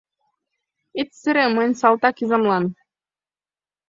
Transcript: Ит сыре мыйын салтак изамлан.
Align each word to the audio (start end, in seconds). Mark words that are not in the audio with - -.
Ит 0.99 1.09
сыре 1.19 1.45
мыйын 1.55 1.73
салтак 1.79 2.15
изамлан. 2.23 2.63